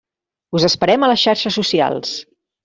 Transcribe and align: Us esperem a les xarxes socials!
Us 0.59 0.63
esperem 0.69 1.05
a 1.05 1.09
les 1.11 1.25
xarxes 1.27 1.59
socials! 1.61 2.17